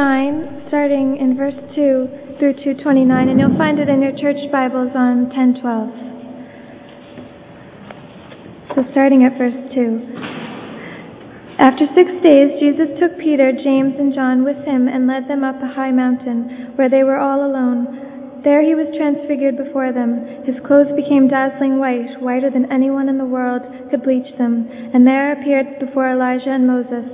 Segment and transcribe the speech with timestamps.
[0.00, 2.08] 9, starting in verse 2
[2.38, 5.60] through 229, and you'll find it in your church Bibles on 1012.
[8.72, 11.60] So, starting at verse 2.
[11.60, 15.60] After six days, Jesus took Peter, James, and John with him and led them up
[15.60, 18.40] a high mountain, where they were all alone.
[18.42, 20.24] There he was transfigured before them.
[20.48, 24.64] His clothes became dazzling white, whiter than anyone in the world could bleach them.
[24.94, 27.04] And there appeared before Elijah and Moses,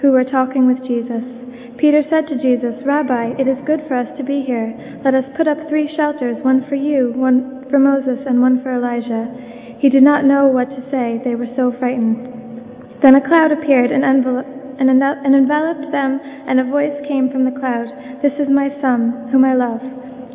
[0.00, 1.39] who were talking with Jesus.
[1.80, 5.00] Peter said to Jesus, Rabbi, it is good for us to be here.
[5.02, 8.76] Let us put up three shelters, one for you, one for Moses, and one for
[8.76, 9.32] Elijah.
[9.80, 11.24] He did not know what to say.
[11.24, 13.00] They were so frightened.
[13.00, 17.58] Then a cloud appeared and enveloped and enveloped them, and a voice came from the
[17.58, 17.88] cloud
[18.20, 19.80] This is my Son, whom I love.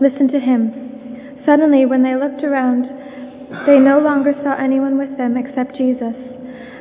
[0.02, 1.42] Listen to him.
[1.46, 2.90] Suddenly, when they looked around,
[3.70, 6.35] they no longer saw anyone with them except Jesus.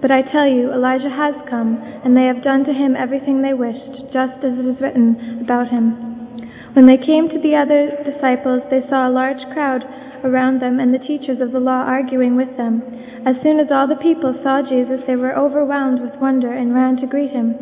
[0.00, 3.52] But I tell you, Elijah has come, and they have done to him everything they
[3.52, 6.10] wished, just as it is written about him.
[6.72, 9.84] When they came to the other disciples, they saw a large crowd
[10.24, 12.82] around them and the teachers of the law arguing with them.
[13.26, 16.96] As soon as all the people saw Jesus, they were overwhelmed with wonder and ran
[16.98, 17.52] to greet him.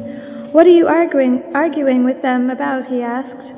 [0.53, 2.87] What are you arguing, arguing with them about?
[2.87, 3.58] he asked.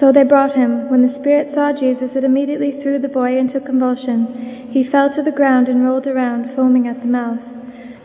[0.00, 0.88] So they brought him.
[0.88, 4.72] When the spirit saw Jesus, it immediately threw the boy into convulsion.
[4.72, 7.38] He fell to the ground and rolled around, foaming at the mouth.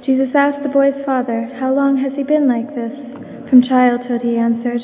[0.04, 2.92] Jesus asked the boy's father, How long has he been like this?
[3.50, 4.84] From childhood, he answered.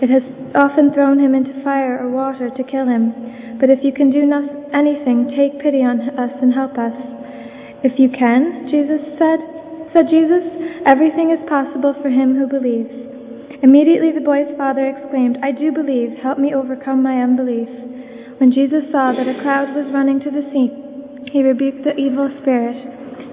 [0.00, 0.24] It has
[0.56, 3.58] often thrown him into fire or water to kill him.
[3.60, 6.96] But if you can do no- anything, take pity on us and help us.
[7.84, 9.40] If you can, Jesus said,
[9.92, 10.42] said Jesus,
[10.86, 13.05] everything is possible for him who believes.
[13.66, 17.66] Immediately the boy's father exclaimed, I do believe, help me overcome my unbelief.
[18.38, 22.30] When Jesus saw that a crowd was running to the scene, he rebuked the evil
[22.38, 22.78] spirit.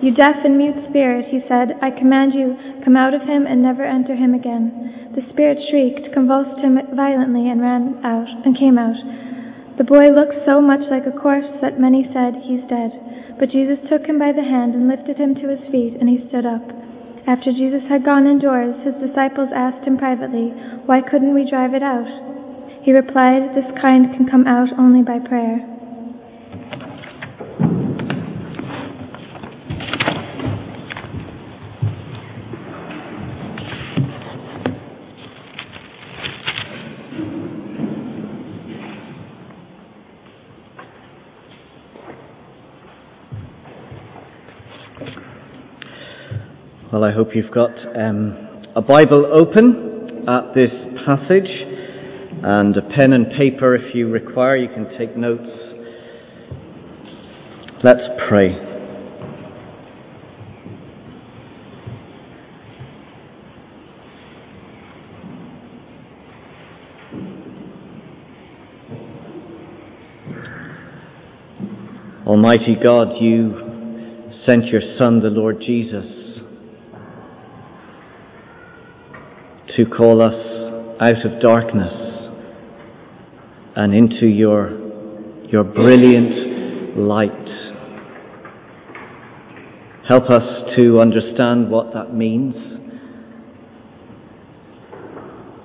[0.01, 3.61] You deaf and mute spirit, he said, I command you, come out of him and
[3.61, 5.13] never enter him again.
[5.13, 8.97] The spirit shrieked, convulsed him violently, and ran out, and came out.
[9.77, 13.37] The boy looked so much like a corpse that many said, He's dead.
[13.37, 16.25] But Jesus took him by the hand and lifted him to his feet, and he
[16.27, 16.65] stood up.
[17.25, 20.49] After Jesus had gone indoors, his disciples asked him privately,
[20.85, 22.07] Why couldn't we drive it out?
[22.83, 25.72] He replied, This kind can come out only by prayer.
[46.93, 50.69] Well, I hope you've got um, a Bible open at this
[51.03, 51.49] passage
[52.43, 54.55] and a pen and paper if you require.
[54.57, 55.49] You can take notes.
[57.83, 58.53] Let's pray.
[72.27, 76.22] Almighty God, you sent your Son, the Lord Jesus,
[79.75, 80.35] to call us
[81.01, 81.93] out of darkness
[83.75, 84.69] and into your,
[85.47, 87.31] your brilliant light.
[90.07, 92.55] Help us to understand what that means.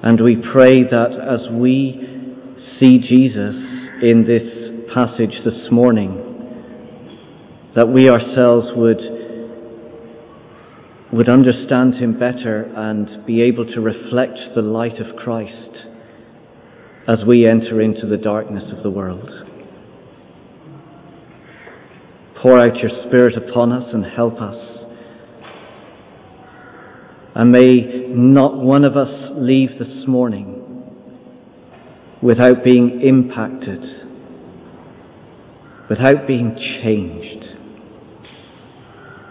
[0.03, 2.47] And we pray that as we
[2.81, 3.57] see Jesus
[4.03, 6.25] in this passage this morning,
[7.75, 9.28] that we ourselves would
[11.13, 15.89] would understand him better and be able to reflect the light of Christ
[17.07, 19.31] as we enter into the darkness of the world.
[22.43, 24.57] Pour out your Spirit upon us and help us.
[27.35, 30.57] And may not one of us leave this morning
[32.23, 33.83] without being impacted,
[35.89, 37.47] without being changed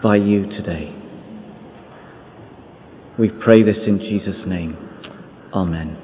[0.02, 0.97] by you today.
[3.18, 4.76] We pray this in Jesus' name.
[5.52, 5.96] Amen.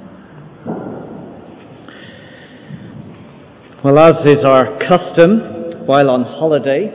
[3.85, 6.91] Well, as is our custom while on holiday,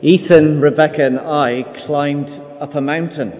[0.00, 2.28] Ethan, Rebecca, and I climbed
[2.62, 3.32] up a mountain.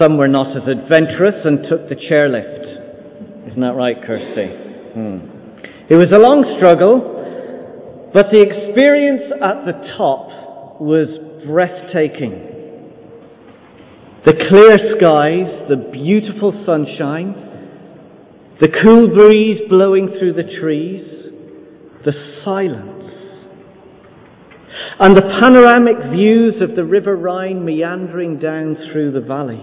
[0.00, 3.50] Some were not as adventurous and took the chairlift.
[3.50, 4.48] Isn't that right, Kirsty?
[4.94, 5.18] Hmm.
[5.88, 11.06] It was a long struggle, but the experience at the top was
[11.46, 12.53] breathtaking.
[14.24, 17.34] The clear skies, the beautiful sunshine,
[18.58, 21.04] the cool breeze blowing through the trees,
[22.06, 22.12] the
[22.42, 23.04] silence,
[24.98, 29.60] and the panoramic views of the River Rhine meandering down through the valley.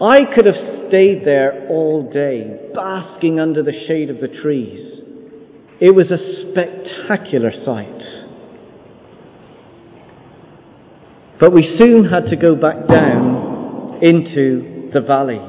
[0.00, 5.00] I could have stayed there all day, basking under the shade of the trees.
[5.80, 6.18] It was a
[6.50, 8.26] spectacular sight.
[11.38, 13.59] But we soon had to go back down
[14.02, 15.40] into the valley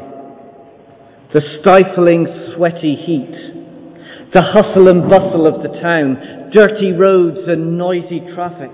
[1.34, 8.20] the stifling, sweaty heat, the hustle and bustle of the town, dirty roads and noisy
[8.36, 8.72] traffic.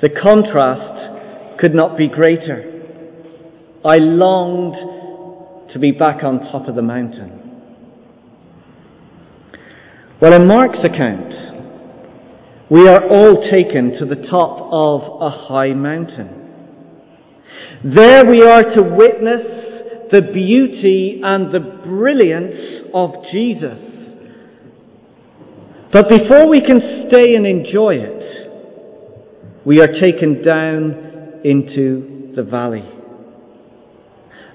[0.00, 2.70] The contrast could not be greater.
[3.84, 7.40] I longed to be back on top of the mountain.
[10.22, 16.43] Well, in Mark's account, we are all taken to the top of a high mountain.
[17.84, 19.42] There we are to witness
[20.10, 23.78] the beauty and the brilliance of Jesus.
[25.92, 32.88] But before we can stay and enjoy it, we are taken down into the valley.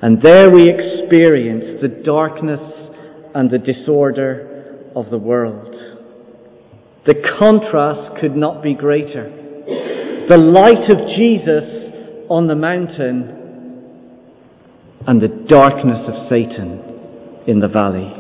[0.01, 2.61] And there we experience the darkness
[3.35, 5.75] and the disorder of the world.
[7.05, 9.29] The contrast could not be greater.
[10.27, 11.88] The light of Jesus
[12.29, 13.35] on the mountain
[15.07, 18.13] and the darkness of Satan in the valley.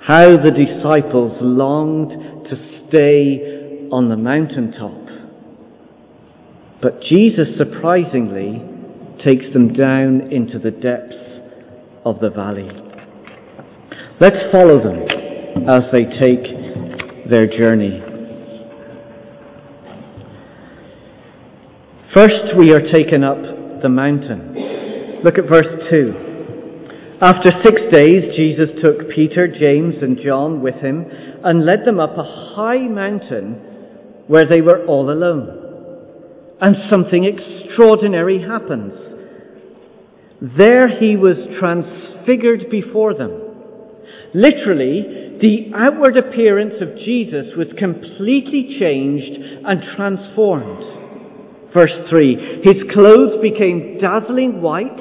[0.00, 2.10] How the disciples longed
[2.48, 2.56] to
[2.88, 5.06] stay on the mountaintop.
[6.80, 8.62] But Jesus surprisingly
[9.24, 11.16] takes them down into the depths
[12.04, 12.70] of the valley.
[14.20, 18.05] Let's follow them as they take their journey.
[22.16, 23.36] First, we are taken up
[23.82, 25.20] the mountain.
[25.22, 27.18] Look at verse 2.
[27.20, 31.04] After six days, Jesus took Peter, James, and John with him
[31.44, 36.56] and led them up a high mountain where they were all alone.
[36.58, 38.94] And something extraordinary happens.
[40.40, 43.42] There he was transfigured before them.
[44.32, 51.05] Literally, the outward appearance of Jesus was completely changed and transformed.
[51.76, 54.98] Verse 3 His clothes became dazzling white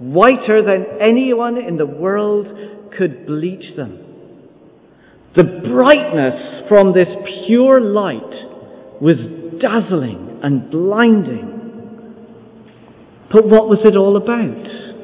[0.00, 2.48] whiter than anyone in the world
[2.98, 4.04] could bleach them.
[5.36, 7.06] The brightness from this
[7.46, 9.18] pure light was
[9.60, 11.54] dazzling and blinding.
[13.32, 14.98] But what was it all about?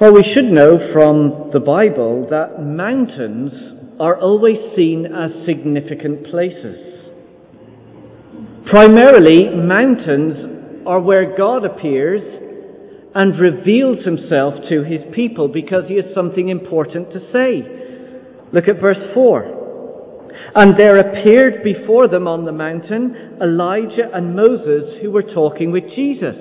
[0.00, 3.52] Well, we should know from the Bible that mountains
[4.00, 6.99] are always seen as significant places.
[8.66, 12.22] Primarily, mountains are where God appears
[13.14, 17.62] and reveals himself to his people because he has something important to say.
[18.52, 19.56] Look at verse 4.
[20.54, 25.84] And there appeared before them on the mountain Elijah and Moses who were talking with
[25.94, 26.36] Jesus.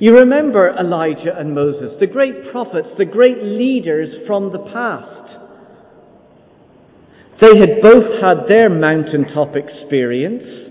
[0.00, 5.18] You remember Elijah and Moses, the great prophets, the great leaders from the past.
[7.40, 10.67] They had both had their mountaintop experience.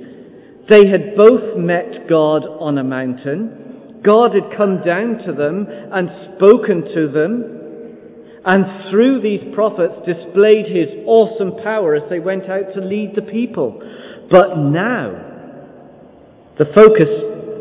[0.69, 4.01] They had both met God on a mountain.
[4.03, 7.53] God had come down to them and spoken to them,
[8.45, 13.21] and through these prophets displayed his awesome power as they went out to lead the
[13.21, 13.81] people.
[14.29, 15.23] But now,
[16.57, 17.09] the focus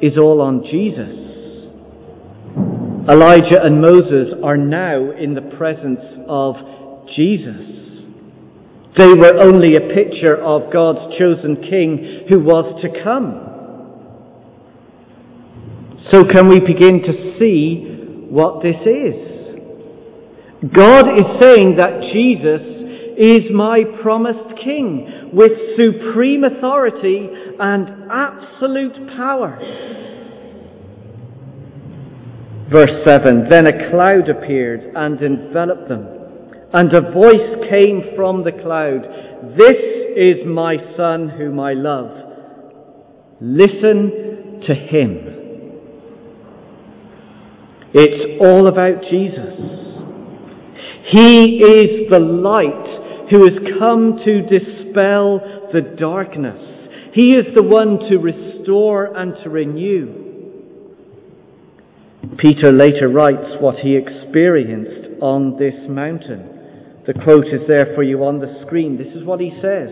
[0.03, 1.27] is all on Jesus.
[3.09, 6.57] Elijah and Moses are now in the presence of
[7.15, 7.86] Jesus.
[8.97, 13.43] They were only a picture of God's chosen king who was to come.
[16.11, 19.37] So can we begin to see what this is?
[20.73, 22.63] God is saying that Jesus
[23.19, 29.59] is my promised king with supreme authority and absolute power.
[32.71, 36.16] Verse 7 Then a cloud appeared and enveloped them,
[36.73, 39.77] and a voice came from the cloud This
[40.17, 42.11] is my Son whom I love.
[43.41, 45.37] Listen to Him.
[47.93, 49.87] It's all about Jesus.
[51.09, 55.41] He is the light who has come to dispel
[55.73, 56.63] the darkness.
[57.13, 60.25] He is the one to restore and to renew.
[62.39, 66.56] Peter later writes what he experienced on this mountain.
[67.07, 68.99] The quote is there for you on the screen.
[68.99, 69.91] This is what he says.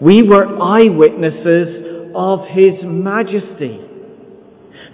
[0.00, 3.80] We were eyewitnesses of his majesty.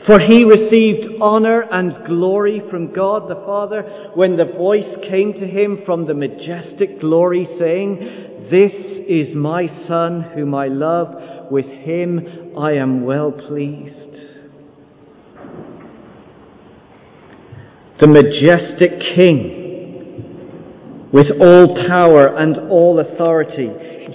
[0.06, 3.82] For he received honor and glory from God the Father
[4.14, 8.72] when the voice came to him from the majestic glory saying, This
[9.08, 11.50] is my Son whom I love.
[11.50, 13.94] With him I am well pleased.
[18.00, 19.65] The majestic King
[21.12, 23.70] with all power and all authority,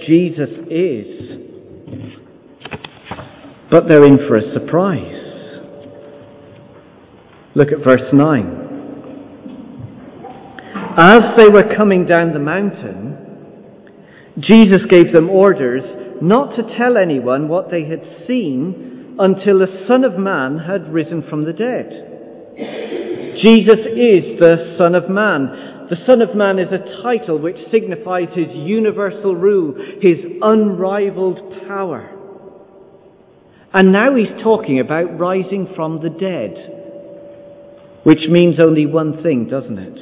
[0.06, 1.40] Jesus is.
[3.70, 5.22] But they're in for a surprise.
[7.56, 8.58] Look at verse 9.
[10.98, 13.18] As they were coming down the mountain,
[14.40, 15.84] Jesus gave them orders
[16.22, 21.24] not to tell anyone what they had seen until the Son of Man had risen
[21.30, 21.90] from the dead.
[23.42, 25.71] Jesus is the Son of Man.
[25.92, 32.18] The Son of Man is a title which signifies his universal rule, his unrivaled power.
[33.74, 36.56] And now he's talking about rising from the dead.
[38.04, 40.00] Which means only one thing, doesn't it?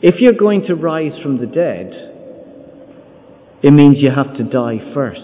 [0.00, 1.92] If you're going to rise from the dead,
[3.62, 5.20] it means you have to die first.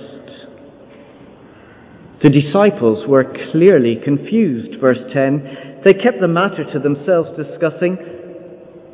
[2.22, 4.78] The disciples were clearly confused.
[4.82, 8.15] Verse 10 They kept the matter to themselves, discussing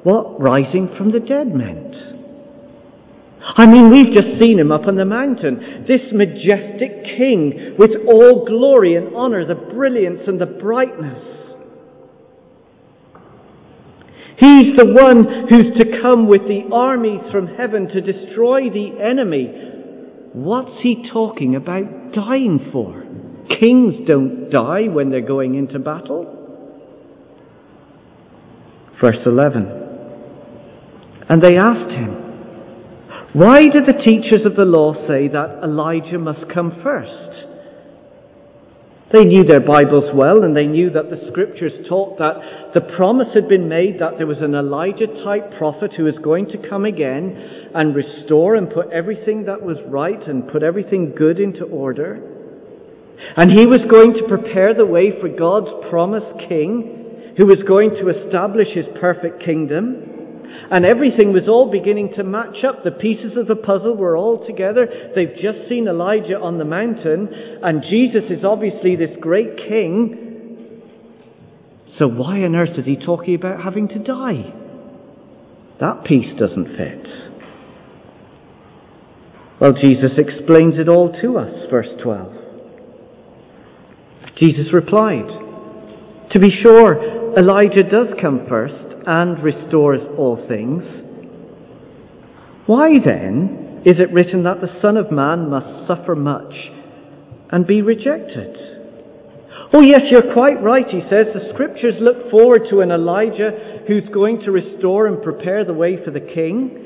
[0.03, 1.95] what rising from the dead meant.
[3.45, 8.45] I mean, we've just seen him up on the mountain, this majestic king with all
[8.47, 11.19] glory and honor, the brilliance and the brightness.
[14.39, 19.47] He's the one who's to come with the armies from heaven to destroy the enemy.
[20.33, 23.05] What's he talking about dying for?
[23.61, 26.39] Kings don't die when they're going into battle.
[29.01, 29.82] Verse 11.
[31.33, 32.13] And they asked him,
[33.33, 37.47] Why do the teachers of the law say that Elijah must come first?
[39.15, 43.29] They knew their Bibles well, and they knew that the scriptures taught that the promise
[43.33, 46.85] had been made that there was an Elijah type prophet who was going to come
[46.85, 52.21] again and restore and put everything that was right and put everything good into order.
[53.39, 57.93] And he was going to prepare the way for God's promised king who was going
[57.93, 60.12] to establish his perfect kingdom.
[60.71, 62.85] And everything was all beginning to match up.
[62.85, 65.13] The pieces of the puzzle were all together.
[65.15, 67.29] They've just seen Elijah on the mountain,
[67.63, 70.83] and Jesus is obviously this great king.
[71.99, 74.55] So why on earth is he talking about having to die?
[75.81, 77.07] That piece doesn't fit.
[79.61, 82.35] Well, Jesus explains it all to us, verse 12.
[84.37, 85.29] Jesus replied,
[86.33, 90.83] To be sure, Elijah does come first and restores all things.
[92.67, 96.55] Why then is it written that the Son of Man must suffer much
[97.51, 98.57] and be rejected?
[99.75, 101.27] Oh, yes, you're quite right, he says.
[101.35, 105.97] The scriptures look forward to an Elijah who's going to restore and prepare the way
[106.05, 106.79] for the king.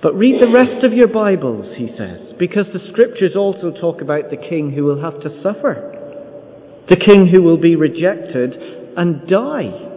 [0.00, 4.30] But read the rest of your Bibles, he says, because the scriptures also talk about
[4.30, 8.54] the king who will have to suffer, the king who will be rejected
[8.96, 9.91] and die.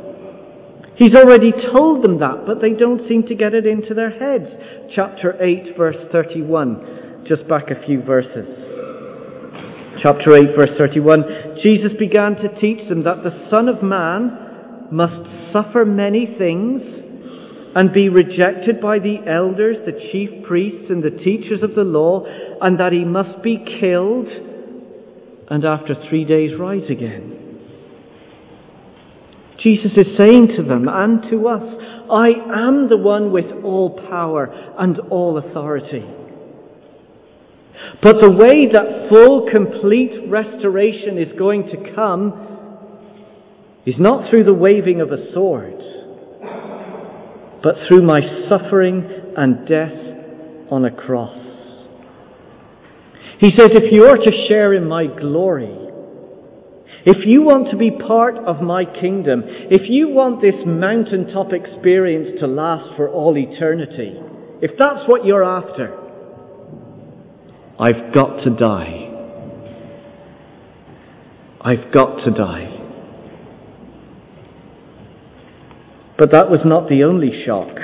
[0.97, 4.49] He's already told them that, but they don't seem to get it into their heads.
[4.95, 7.25] Chapter 8, verse 31.
[7.27, 8.47] Just back a few verses.
[10.01, 11.59] Chapter 8, verse 31.
[11.61, 16.81] Jesus began to teach them that the Son of Man must suffer many things
[17.75, 22.25] and be rejected by the elders, the chief priests, and the teachers of the law,
[22.61, 24.29] and that he must be killed
[25.49, 27.34] and after three days rise again.
[29.59, 31.63] Jesus is saying to them and to us,
[32.11, 32.27] I
[32.67, 36.05] am the one with all power and all authority.
[38.01, 42.41] But the way that full, complete restoration is going to come
[43.85, 45.79] is not through the waving of a sword,
[47.63, 51.37] but through my suffering and death on a cross.
[53.39, 55.84] He says, if you are to share in my glory,
[57.05, 62.39] if you want to be part of my kingdom, if you want this mountaintop experience
[62.39, 64.19] to last for all eternity,
[64.61, 65.95] if that's what you're after,
[67.79, 69.11] I've got to die.
[71.61, 72.71] I've got to die.
[76.17, 77.77] But that was not the only shock.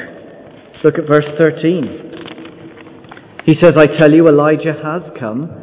[0.83, 3.43] Look at verse 13.
[3.45, 5.60] He says, I tell you, Elijah has come,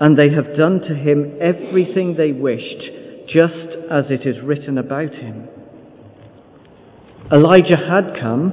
[0.00, 2.82] and they have done to him everything they wished,
[3.28, 5.48] just as it is written about him.
[7.32, 8.52] Elijah had come.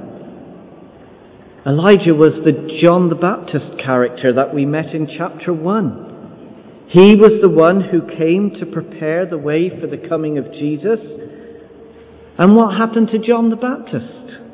[1.64, 6.86] Elijah was the John the Baptist character that we met in chapter 1.
[6.88, 11.00] He was the one who came to prepare the way for the coming of Jesus.
[12.38, 14.45] And what happened to John the Baptist?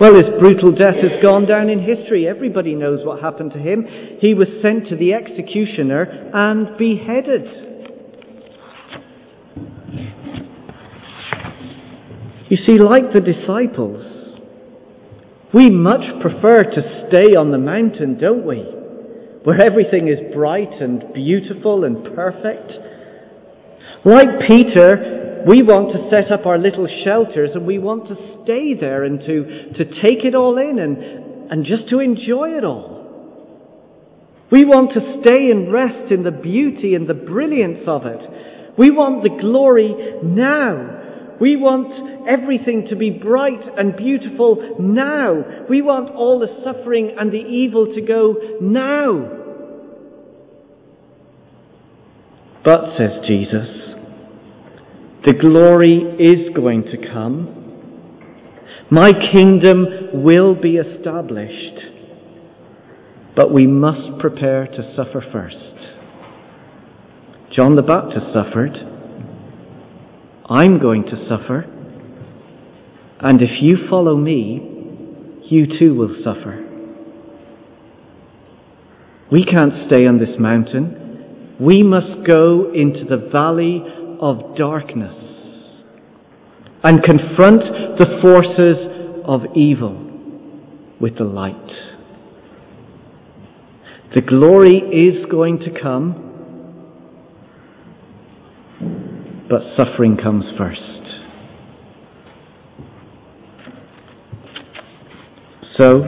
[0.00, 2.26] Well, his brutal death has gone down in history.
[2.26, 3.86] Everybody knows what happened to him.
[4.20, 7.46] He was sent to the executioner and beheaded.
[12.48, 14.04] You see, like the disciples,
[15.54, 18.58] we much prefer to stay on the mountain, don't we?
[19.44, 22.72] Where everything is bright and beautiful and perfect.
[24.04, 28.74] Like Peter, we want to set up our little shelters and we want to stay
[28.74, 33.02] there and to, to take it all in and, and just to enjoy it all.
[34.50, 38.20] We want to stay and rest in the beauty and the brilliance of it.
[38.78, 41.36] We want the glory now.
[41.40, 45.64] We want everything to be bright and beautiful now.
[45.68, 49.38] We want all the suffering and the evil to go now.
[52.64, 53.91] But, says Jesus,
[55.24, 57.58] the glory is going to come.
[58.90, 59.86] My kingdom
[60.22, 61.78] will be established.
[63.34, 65.56] But we must prepare to suffer first.
[67.54, 68.76] John the Baptist suffered.
[70.46, 71.66] I'm going to suffer.
[73.20, 74.68] And if you follow me,
[75.44, 76.68] you too will suffer.
[79.30, 81.56] We can't stay on this mountain.
[81.60, 83.82] We must go into the valley
[84.22, 85.16] of darkness
[86.84, 87.60] and confront
[87.98, 88.76] the forces
[89.24, 89.96] of evil
[91.00, 91.56] with the light.
[94.14, 96.28] The glory is going to come,
[99.50, 100.80] but suffering comes first.
[105.80, 106.00] So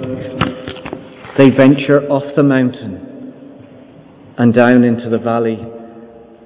[1.37, 3.33] they venture off the mountain
[4.39, 5.59] and down into the valley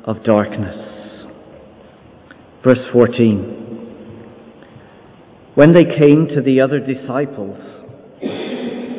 [0.05, 0.88] of darkness.
[2.65, 3.55] Verse 14.
[5.55, 7.59] When they came to the other disciples,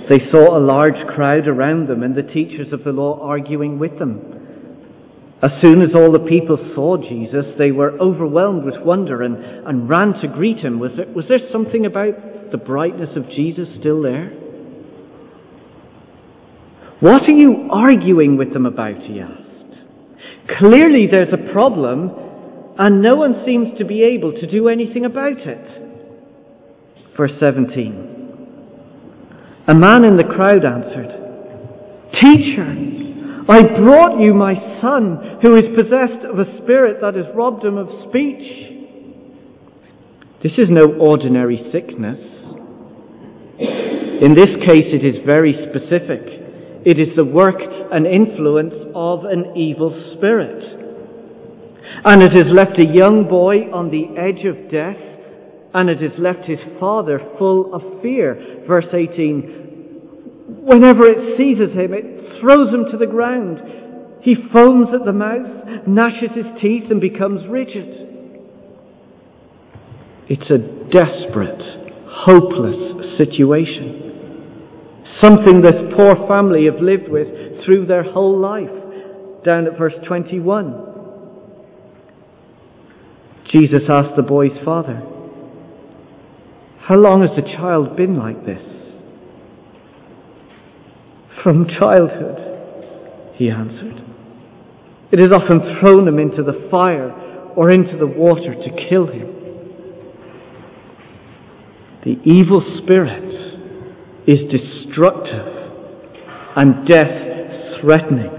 [0.09, 3.99] they saw a large crowd around them and the teachers of the law arguing with
[3.99, 4.35] them.
[5.41, 9.87] As soon as all the people saw Jesus, they were overwhelmed with wonder and, and
[9.87, 10.79] ran to greet him.
[10.79, 14.31] Was there, was there something about the brightness of Jesus still there?
[16.99, 19.01] What are you arguing with them about?
[19.03, 19.43] He asked.
[20.57, 22.28] Clearly there's a problem
[22.79, 25.67] and no one seems to be able to do anything about it.
[27.17, 28.15] Verse 17.
[29.67, 31.11] A man in the crowd answered,
[32.21, 32.73] Teacher,
[33.49, 37.77] I brought you my son who is possessed of a spirit that has robbed him
[37.77, 38.77] of speech.
[40.41, 42.19] This is no ordinary sickness.
[43.59, 46.21] In this case, it is very specific.
[46.85, 50.88] It is the work and influence of an evil spirit.
[52.05, 54.97] And it has left a young boy on the edge of death,
[55.73, 58.63] and it has left his father full of fear.
[58.67, 59.59] Verse 18
[60.63, 63.59] Whenever it seizes him, it throws him to the ground.
[64.21, 68.07] He foams at the mouth, gnashes his teeth, and becomes rigid.
[70.27, 70.57] It's a
[70.91, 74.09] desperate, hopeless situation.
[75.21, 77.27] Something this poor family have lived with
[77.65, 78.69] through their whole life.
[79.43, 80.88] Down at verse 21.
[83.51, 85.01] Jesus asked the boy's father,
[86.81, 88.61] How long has the child been like this?
[91.43, 94.03] From childhood, he answered.
[95.11, 97.11] It has often thrown him into the fire
[97.55, 99.35] or into the water to kill him.
[102.03, 103.57] The evil spirit
[104.27, 105.47] is destructive
[106.55, 108.38] and death threatening.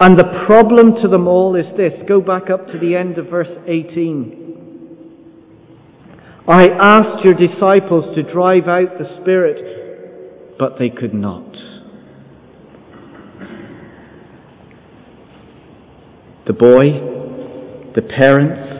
[0.00, 1.92] And the problem to them all is this.
[2.08, 4.44] Go back up to the end of verse 18.
[6.46, 11.52] I asked your disciples to drive out the Spirit, but they could not.
[16.46, 18.74] The boy, the parents,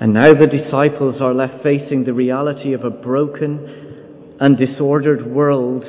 [0.00, 5.84] and now the disciples are left facing the reality of a broken and disordered world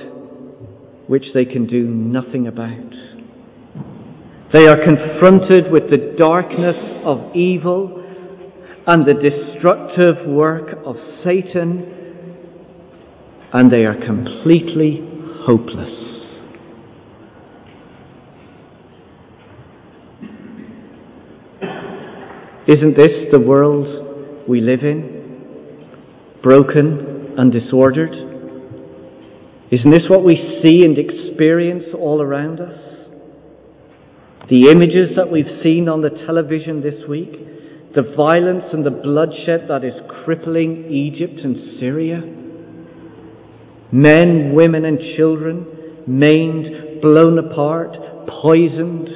[1.08, 3.19] which they can do nothing about.
[4.52, 8.04] They are confronted with the darkness of evil
[8.88, 11.86] and the destructive work of Satan,
[13.54, 15.08] and they are completely
[15.46, 16.10] hopeless.
[22.68, 25.86] Isn't this the world we live in?
[26.42, 28.16] Broken and disordered?
[29.72, 32.89] Isn't this what we see and experience all around us?
[34.50, 39.68] The images that we've seen on the television this week, the violence and the bloodshed
[39.70, 42.22] that is crippling Egypt and Syria,
[43.92, 45.68] men, women, and children
[46.08, 47.96] maimed, blown apart,
[48.42, 49.08] poisoned,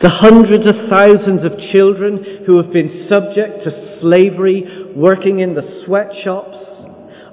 [0.00, 5.82] the hundreds of thousands of children who have been subject to slavery working in the
[5.84, 6.58] sweatshops,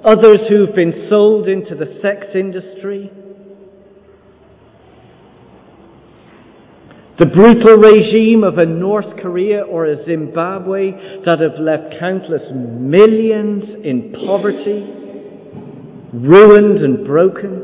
[0.04, 3.12] others who have been sold into the sex industry,
[7.16, 10.90] the brutal regime of a North Korea or a Zimbabwe
[11.24, 14.84] that have left countless millions in poverty,
[16.12, 17.62] ruined and broken.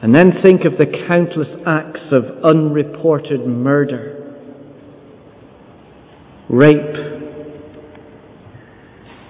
[0.00, 4.36] And then think of the countless acts of unreported murder,
[6.48, 7.08] rape,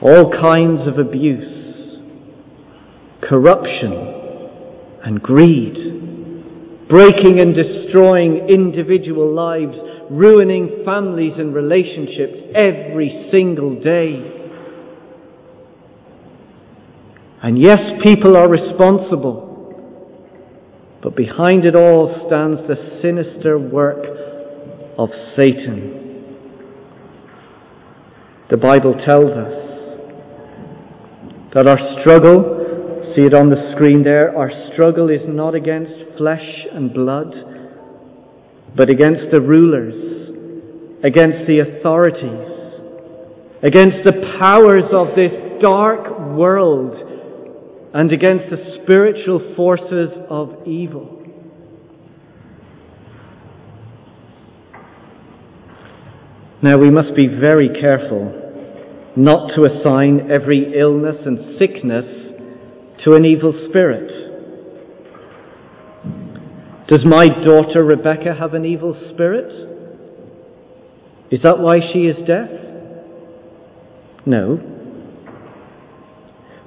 [0.02, 1.98] all kinds of abuse,
[3.22, 3.92] corruption,
[5.02, 6.07] and greed,
[6.88, 9.76] breaking and destroying individual lives,
[10.10, 14.38] ruining families and relationships every single day.
[17.42, 19.48] And yes, people are responsible.
[21.02, 24.04] But behind it all stands the sinister work
[24.98, 25.98] of Satan.
[28.50, 29.68] The Bible tells us
[31.54, 32.57] that our struggle,
[33.14, 37.34] see it on the screen there, our struggle is not against flesh and blood,
[38.76, 39.94] but against the rulers,
[41.04, 42.48] against the authorities,
[43.62, 46.94] against the powers of this dark world
[47.94, 51.14] and against the spiritual forces of evil.
[56.60, 58.34] Now we must be very careful
[59.16, 62.27] not to assign every illness and sickness
[63.04, 64.28] to an evil spirit.
[66.88, 69.52] Does my daughter Rebecca have an evil spirit?
[71.30, 72.48] Is that why she is deaf?
[74.24, 74.58] No.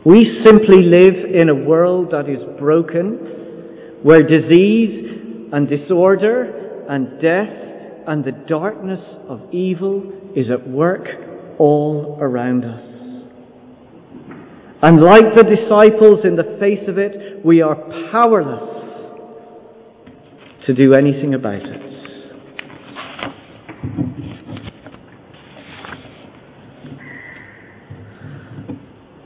[0.06, 7.62] We simply live in a world that is broken, where disease and disorder and death
[8.08, 11.08] and the darkness of evil is at work
[11.60, 12.90] all around us.
[14.84, 17.76] And like the disciples in the face of it, we are
[18.12, 18.82] powerless
[20.65, 21.91] to do anything about it.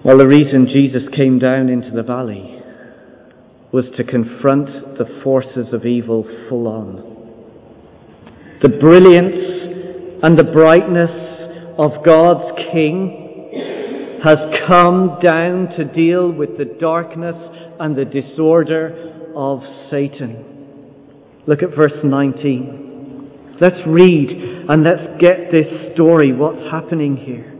[0.03, 2.61] Well, the reason Jesus came down into the valley
[3.71, 7.15] was to confront the forces of evil full on.
[8.61, 11.09] The brilliance and the brightness
[11.77, 13.24] of God's King
[14.25, 17.35] has come down to deal with the darkness
[17.79, 19.61] and the disorder of
[19.91, 20.43] Satan.
[21.45, 23.57] Look at verse 19.
[23.61, 27.53] Let's read and let's get this story, what's happening here.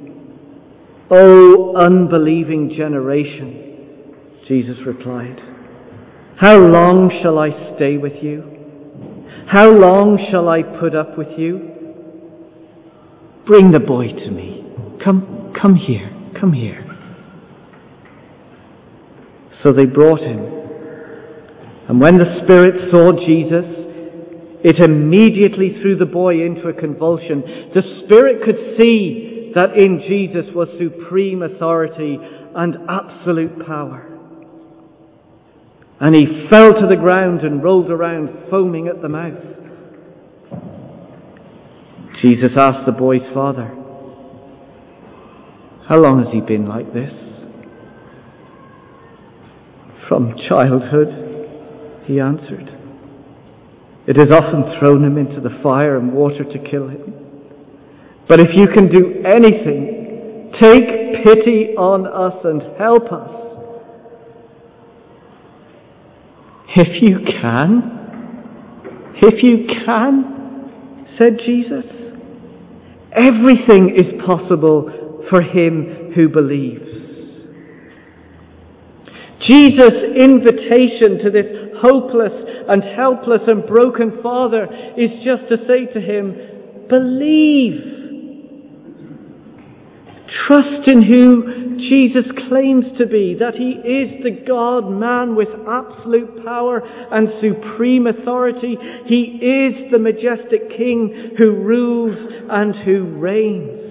[1.12, 4.16] O unbelieving generation,
[4.48, 5.40] Jesus replied,
[6.38, 8.44] How long shall I stay with you?
[9.48, 11.74] How long shall I put up with you?
[13.46, 14.64] Bring the boy to me.
[15.04, 16.84] Come, come here, come here.
[19.64, 20.40] So they brought him.
[21.90, 23.66] And when the Spirit saw Jesus,
[24.64, 27.72] it immediately threw the boy into a convulsion.
[27.74, 32.18] The Spirit could see that in Jesus was supreme authority
[32.56, 34.12] and absolute power.
[36.00, 39.42] And he fell to the ground and rolled around, foaming at the mouth.
[42.22, 43.85] Jesus asked the boy's father,
[45.88, 47.12] How long has he been like this?
[50.10, 52.72] From childhood, he answered.
[54.08, 57.14] It has often thrown him into the fire and water to kill him.
[58.28, 63.30] But if you can do anything, take pity on us and help us.
[66.78, 71.86] If you can, if you can, said Jesus,
[73.16, 77.06] everything is possible for him who believes.
[79.48, 81.46] Jesus' invitation to this
[81.78, 82.34] hopeless
[82.68, 87.94] and helpless and broken father is just to say to him, believe.
[90.48, 96.44] Trust in who Jesus claims to be, that he is the God man with absolute
[96.44, 98.78] power and supreme authority.
[99.06, 102.18] He is the majestic king who rules
[102.50, 103.85] and who reigns.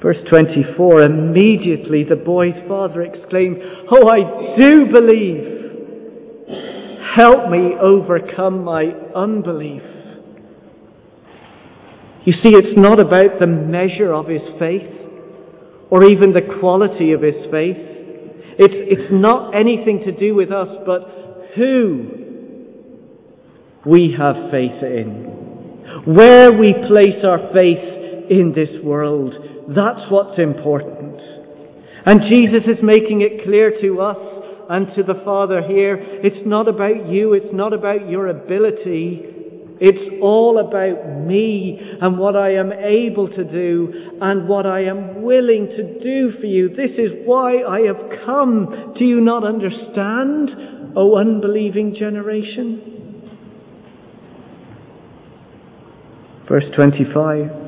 [0.00, 3.58] Verse 24, immediately the boy's father exclaimed,
[3.90, 5.58] Oh, I do believe.
[7.16, 9.82] Help me overcome my unbelief.
[12.24, 14.92] You see, it's not about the measure of his faith
[15.90, 17.76] or even the quality of his faith.
[18.58, 22.18] It's, it's not anything to do with us, but who
[23.86, 26.04] we have faith in.
[26.04, 27.97] Where we place our faith
[28.30, 29.34] in this world.
[29.68, 31.20] That's what's important.
[32.06, 34.16] And Jesus is making it clear to us
[34.70, 39.22] and to the Father here, it's not about you, it's not about your ability,
[39.80, 45.22] it's all about me and what I am able to do and what I am
[45.22, 46.68] willing to do for you.
[46.68, 48.94] This is why I have come.
[48.98, 50.50] Do you not understand,
[50.96, 52.98] O unbelieving generation?
[56.48, 57.67] Verse 25.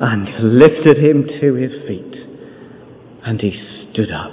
[0.00, 2.26] and lifted him to his feet,
[3.22, 3.52] and he
[3.92, 4.32] stood up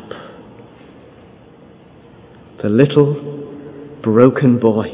[2.63, 4.87] the little broken boy,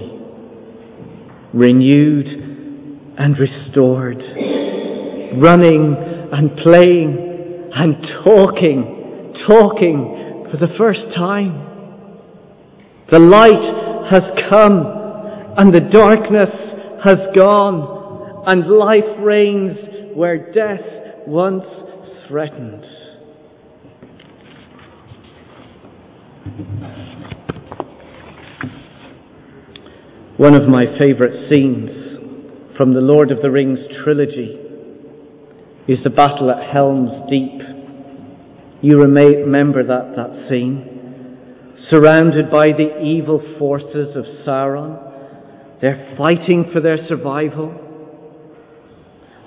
[1.53, 2.27] renewed
[3.17, 4.17] and restored,
[5.37, 5.95] running
[6.33, 11.69] and playing and talking, talking for the first time.
[13.11, 14.85] The light has come
[15.57, 16.49] and the darkness
[17.05, 19.77] has gone and life reigns
[20.15, 21.65] where death once
[22.27, 22.85] threatened.
[30.37, 34.59] One of my favourite scenes from the Lord of the Rings trilogy
[35.87, 37.61] is the battle at Helm's Deep.
[38.81, 41.37] You remember that, that scene?
[41.89, 47.92] Surrounded by the evil forces of Sauron, they're fighting for their survival.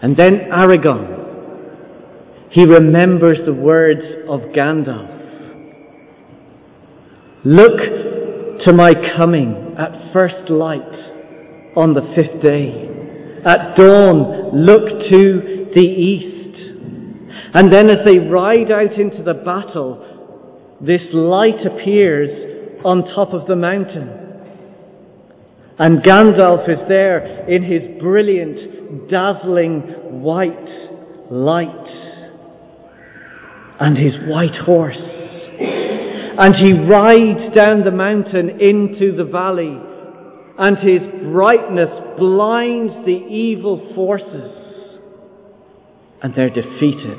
[0.03, 1.17] And then Aragorn,
[2.51, 5.17] he remembers the words of Gandalf.
[7.45, 7.79] Look
[8.65, 10.81] to my coming at first light
[11.77, 12.89] on the fifth day.
[13.45, 16.35] At dawn, look to the east.
[17.55, 23.47] And then as they ride out into the battle, this light appears on top of
[23.47, 24.16] the mountain.
[25.79, 29.83] And Gandalf is there in his brilliant, dazzling
[30.23, 31.89] white light.
[33.79, 34.97] And his white horse.
[36.39, 39.79] And he rides down the mountain into the valley,
[40.59, 41.01] and his
[41.33, 45.01] brightness blinds the evil forces,
[46.23, 47.19] and they're defeated.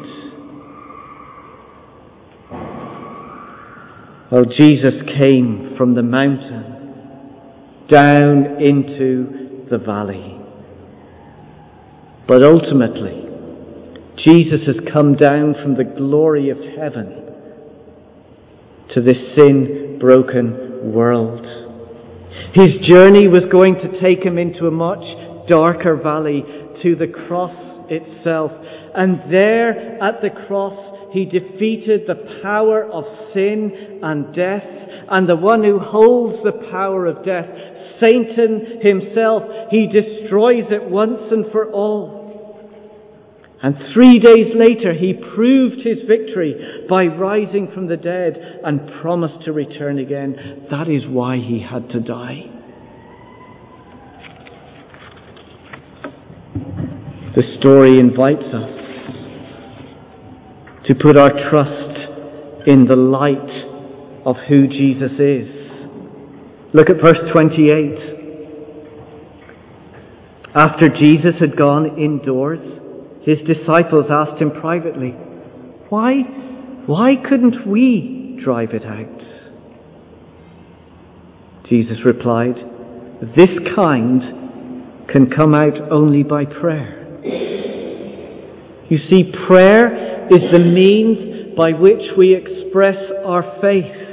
[4.32, 6.67] Well, Jesus came from the mountain
[7.90, 10.40] down into the valley.
[12.28, 13.26] But ultimately,
[14.18, 17.24] Jesus has come down from the glory of heaven
[18.94, 21.46] to this sin broken world.
[22.54, 25.04] His journey was going to take him into a much
[25.48, 26.44] darker valley
[26.84, 27.56] to the cross
[27.90, 28.52] itself.
[28.96, 34.64] And there at the cross, he defeated the power of sin and death
[35.10, 37.48] and the one who holds the power of death,
[38.00, 39.44] Satan himself.
[39.72, 42.18] He destroys it once and for all.
[43.62, 49.46] And three days later, he proved his victory by rising from the dead and promised
[49.46, 50.68] to return again.
[50.70, 52.52] That is why he had to die.
[57.36, 58.88] The story invites us
[60.86, 65.57] to put our trust in the light of who Jesus is.
[66.74, 68.18] Look at verse 28.
[70.54, 72.60] After Jesus had gone indoors,
[73.24, 75.12] his disciples asked him privately,
[75.90, 76.24] Why,
[76.86, 79.22] why couldn't we drive it out?
[81.70, 82.56] Jesus replied,
[83.36, 84.22] This kind
[85.10, 86.96] can come out only by prayer.
[88.90, 94.08] You see, prayer is the means by which we express our faith.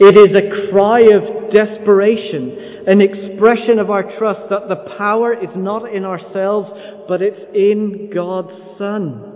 [0.00, 5.50] It is a cry of desperation, an expression of our trust that the power is
[5.54, 6.70] not in ourselves,
[7.06, 9.26] but it's in God's Son.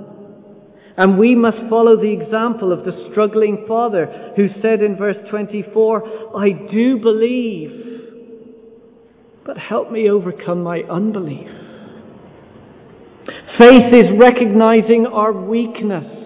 [0.96, 6.38] And we must follow the example of the struggling father who said in verse 24,
[6.40, 8.00] I do believe,
[9.44, 11.50] but help me overcome my unbelief.
[13.58, 16.23] Faith is recognizing our weakness,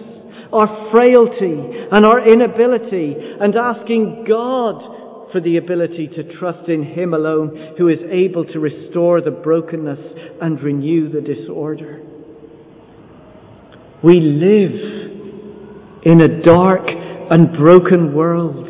[0.51, 7.13] our frailty, and our inability, and asking God for the ability to trust in Him
[7.13, 9.99] alone, who is able to restore the brokenness
[10.41, 12.01] and renew the disorder.
[14.03, 15.09] We live
[16.03, 18.67] in a dark and broken world.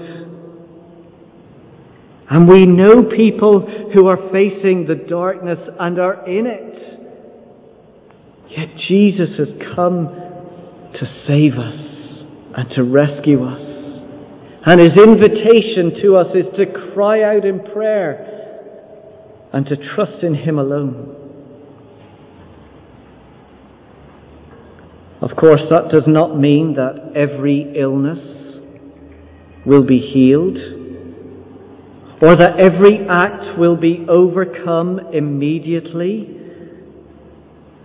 [2.29, 6.99] And we know people who are facing the darkness and are in it.
[8.49, 10.28] Yet Jesus has come
[10.99, 11.89] to save us
[12.57, 13.61] and to rescue us.
[14.65, 20.35] And his invitation to us is to cry out in prayer and to trust in
[20.35, 21.15] him alone.
[25.21, 28.19] Of course, that does not mean that every illness
[29.65, 30.57] will be healed
[32.21, 36.35] or that every act will be overcome immediately.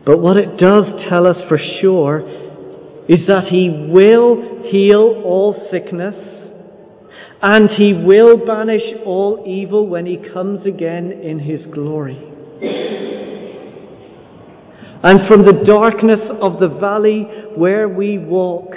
[0.04, 2.43] But what it does tell us for sure
[3.08, 6.14] is that He will heal all sickness
[7.42, 12.16] and He will banish all evil when He comes again in His glory.
[15.02, 18.70] And from the darkness of the valley where we walk,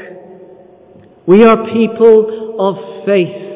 [1.26, 3.48] we are people of faith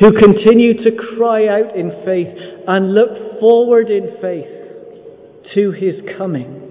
[0.00, 2.28] who continue to cry out in faith
[2.68, 6.67] and look forward in faith to His coming.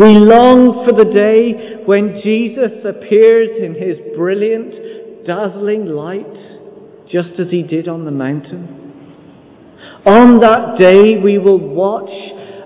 [0.00, 7.50] We long for the day when Jesus appears in his brilliant, dazzling light, just as
[7.50, 8.94] he did on the mountain.
[10.06, 12.08] On that day we will watch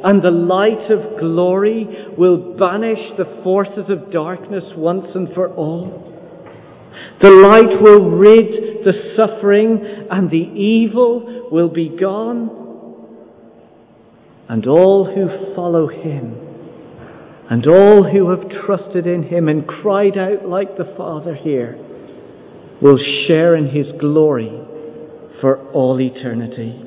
[0.05, 5.91] and the light of glory will banish the forces of darkness once and for all.
[7.21, 12.49] The light will rid the suffering and the evil will be gone.
[14.49, 16.44] And all who follow him
[17.51, 21.77] and all who have trusted in him and cried out like the Father here
[22.81, 24.51] will share in his glory
[25.41, 26.81] for all eternity.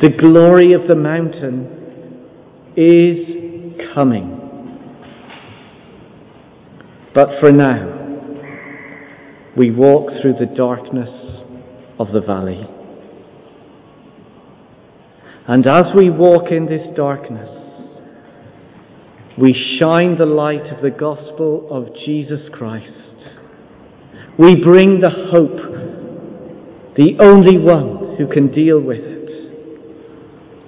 [0.00, 1.68] The glory of the mountain
[2.76, 4.40] is coming.
[7.14, 8.00] But for now,
[9.56, 11.10] we walk through the darkness
[11.98, 12.66] of the valley.
[15.46, 17.63] And as we walk in this darkness,
[19.40, 22.92] we shine the light of the gospel of Jesus Christ.
[24.38, 29.30] We bring the hope, the only one who can deal with it,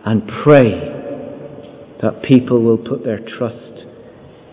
[0.04, 0.96] and pray
[2.02, 3.86] that people will put their trust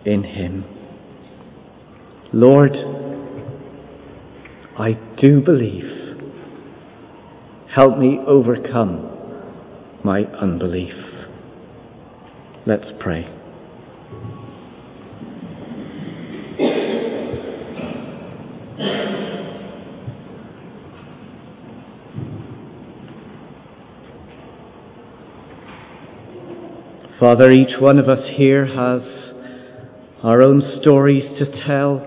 [0.05, 0.65] in Him.
[2.31, 2.73] Lord,
[4.77, 6.17] I do believe.
[7.75, 9.09] Help me overcome
[10.03, 10.93] my unbelief.
[12.65, 13.42] Let's pray.
[27.23, 29.01] Father, each one of us here has
[30.23, 32.05] our own stories to tell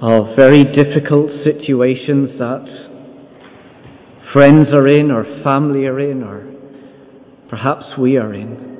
[0.00, 2.66] of very difficult situations that
[4.32, 6.46] friends are in, or family are in, or
[7.48, 8.78] perhaps we are in.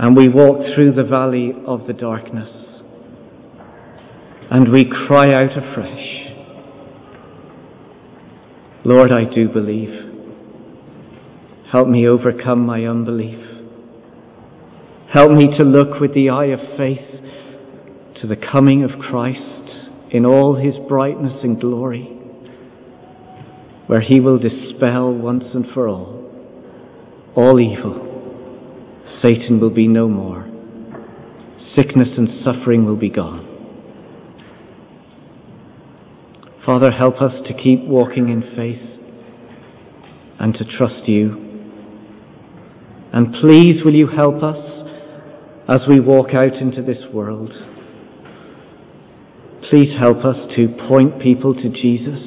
[0.00, 2.50] And we walk through the valley of the darkness
[4.50, 6.32] and we cry out afresh,
[8.84, 10.09] Lord, I do believe.
[11.72, 13.38] Help me overcome my unbelief.
[15.12, 17.20] Help me to look with the eye of faith
[18.20, 19.70] to the coming of Christ
[20.10, 22.06] in all his brightness and glory,
[23.86, 26.20] where he will dispel once and for all
[27.36, 28.06] all evil.
[29.22, 30.48] Satan will be no more.
[31.76, 33.46] Sickness and suffering will be gone.
[36.66, 39.00] Father, help us to keep walking in faith
[40.40, 41.49] and to trust you
[43.12, 44.56] And please, will you help us
[45.68, 47.52] as we walk out into this world?
[49.68, 52.20] Please help us to point people to Jesus.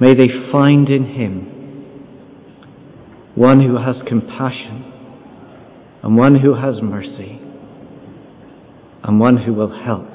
[0.00, 1.54] May they find in him
[3.34, 4.92] one who has compassion
[6.02, 7.40] and one who has mercy
[9.04, 10.08] and one who will help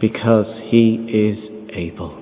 [0.00, 1.38] because he is
[1.74, 2.19] able.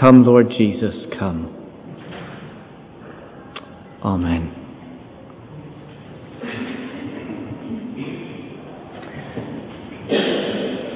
[0.00, 1.54] Come, Lord Jesus, come.
[4.02, 4.59] Amen.